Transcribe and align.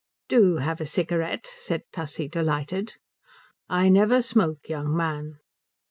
"Do 0.29 0.57
have 0.57 0.81
a 0.81 0.87
cigarette," 0.87 1.45
said 1.59 1.83
Tussie, 1.91 2.27
delighted. 2.27 2.95
"I 3.69 3.87
never 3.87 4.23
smoke, 4.23 4.67
young 4.67 4.97
man." 4.97 5.37